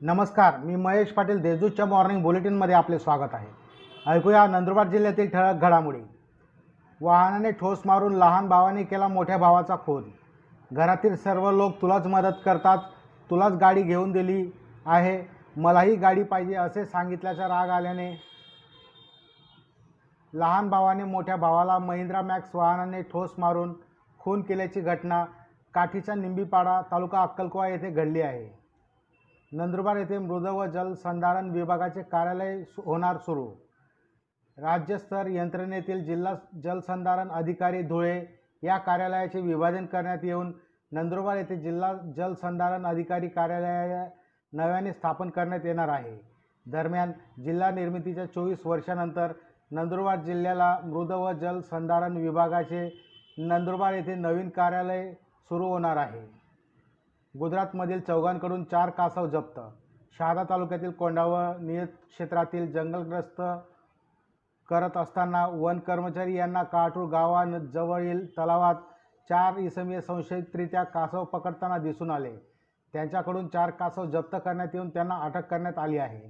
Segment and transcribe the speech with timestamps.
[0.00, 3.46] नमस्कार मी महेश पाटील देजूच्या मॉर्निंग बुलेटिनमध्ये आपले स्वागत आहे.
[4.06, 6.00] ऐकूया नंदुरबार जिल्ह्यातील ठळक घडामोडी.
[7.00, 10.04] वाहनाने ठोस मारून लहान भावाने केला मोठ्या भावाचा खून.
[10.70, 12.86] घरातील सर्व लोक तुलाच मदत करतात
[13.30, 14.50] तुलाच गाडी घेऊन दिली
[14.86, 15.20] आहे
[15.56, 18.10] मलाही गाडी पाहिजे असे सांगितल्याचा राग आल्याने
[20.32, 23.74] लहान भावाने मोठ्या भावाला महिंद्रा मॅक्स वाहनाने ठोस मारून
[24.20, 25.24] खून केल्याची घटना
[25.74, 28.48] काठीच्या निंबीपाडा तालुका अक्कलकोवा येथे घडली आहे.
[29.52, 33.48] नंदुरबार येथे मृद व जलसंधारण विभागाचे कार्यालय सु- होणार सुरू.
[34.58, 38.26] राज्यस्तर यंत्रणेतील जिल्हा जलसंधारण अधिकारी धुळे
[38.62, 40.52] या कार्यालयाचे विभाजन करण्यात येऊन
[40.92, 44.08] नंदुरबार येथे जिल्हा जलसंधारण अधिकारी कार्यालय
[44.52, 46.18] नव्याने स्थापन करण्यात येणार आहे.
[46.66, 47.12] दरम्यान
[47.44, 49.32] जिल्हा निर्मितीच्या चोवीस वर्षानंतर
[49.70, 53.00] नंदुरबार जिल्ह्याला मृद व जलसंधारण विभागाचे
[53.38, 55.12] नंदुरबार येथे नवीन कार्यालय
[55.44, 56.39] सुरू होणार आहे.
[57.34, 59.60] गुजरातमधील चौघांकडून चार कासव जप्त.
[60.18, 63.40] शहादा तालुक्यातील कोंडाव नियत क्षेत्रातील जंगलग्रस्त
[64.68, 68.74] करत असताना वन कर्मचारी यांना काटूळ गावाजवळील तलावात
[69.30, 72.36] चार इसमीय संशयितरित्या कासव पकडताना दिसून आले.
[72.94, 76.28] त्यांच्याकडून चार कासव जप्त करण्यात येऊन त्यांना अटक करण्यात आली आहे.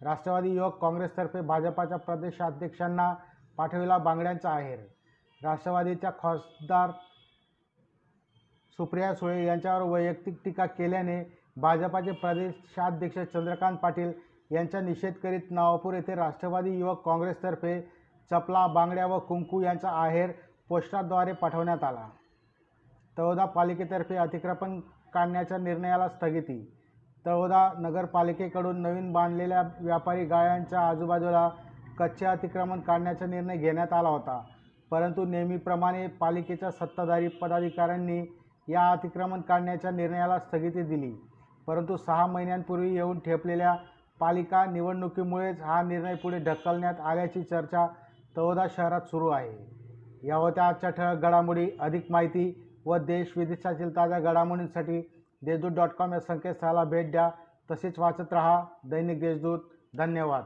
[0.00, 3.14] राष्ट्रवादी युवक काँग्रेसतर्फे भाजपाच्या प्रदेशाध्यक्षांना
[3.58, 4.78] पाठविला बांगड्यांचा आहेर.
[5.40, 6.90] राष्ट्रवादीच्या खासदार
[8.78, 11.22] सुप्रिया सुळे यांच्यावर वैयक्तिक टीका केल्याने
[11.56, 14.12] भाजपाचे प्रदेशाध्यक्ष चंद्रकांत पाटील
[14.50, 17.80] यांचा निषेध करीत नवापूर येथे राष्ट्रवादी युवक काँग्रेसतर्फे
[18.30, 20.30] चपला बांगड्या व कुंकू यांचा आहेर
[20.68, 22.08] पोस्टाद्वारे पाठवण्यात आला.
[23.16, 24.80] तळोदा पालिकेतर्फे अतिक्रमण
[25.14, 26.58] काढण्याच्या निर्णयाला स्थगिती.
[27.26, 31.48] तळोदा नगरपालिकेकडून नवीन बांधलेल्या व्यापारी गाळ्यांच्या आजूबाजूला
[31.98, 34.42] कच्चे अतिक्रमण काढण्याचा निर्णय घेण्यात आला होता.
[34.90, 38.24] परंतु नेहमीप्रमाणे पालिकेच्या सत्ताधारी पदाधिकाऱ्यांनी
[38.68, 41.16] या अतिक्रमण काढण्याच्या निर्णयाला स्थगिती दिली.
[41.66, 43.76] परंतु सहा महिन्यांपूर्वी येऊन ठेपलेल्या
[44.20, 47.86] पालिका निवडणुकीमुळेच हा निर्णय पुढे ढकलण्यात आल्याची चर्चा
[48.36, 49.74] तळोदा शहरात सुरू आहे.
[50.28, 56.12] या होत्या आजच्या ठळक घडामोडी अधिक माहिती व देश विदेशातील ताज्या घडामोडींसाठी देशदूत डॉट कॉम
[56.12, 57.30] या संकेतस्थळाला भेट द्या.
[57.70, 59.58] तसेच वाचत रहा दैनिक देशदूत.
[59.98, 60.42] धन्यवाद.